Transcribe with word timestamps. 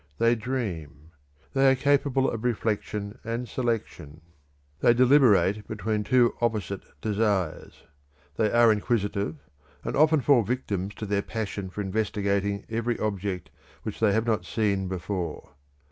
They 0.17 0.33
dream. 0.33 1.11
They 1.53 1.71
are 1.71 1.75
capable 1.75 2.27
of 2.31 2.43
reflection 2.43 3.19
and 3.23 3.47
selection; 3.47 4.21
they 4.79 4.95
deliberate 4.95 5.67
between 5.67 6.03
two 6.03 6.33
opposite 6.41 6.81
desires. 7.01 7.83
They 8.35 8.49
are 8.51 8.71
inquisitive 8.71 9.35
and 9.83 9.95
often 9.95 10.21
fall 10.21 10.41
victims 10.41 10.95
to 10.95 11.05
their 11.05 11.21
passion 11.21 11.69
for 11.69 11.81
investigating 11.81 12.65
every 12.67 12.97
object 12.97 13.51
which 13.83 13.99
they 13.99 14.11
have 14.11 14.25
not 14.25 14.43
seen 14.43 14.87
before. 14.87 15.51